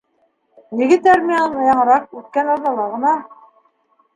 [0.79, 3.13] Егет армиянан яңыраҡ, үткән аҙнала ғына...